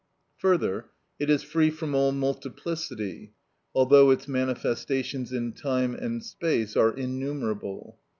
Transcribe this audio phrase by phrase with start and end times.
[0.37, 0.87] Further,
[1.19, 3.33] it is free from all multiplicity,
[3.75, 7.99] although its manifestations in time and space are innumerable.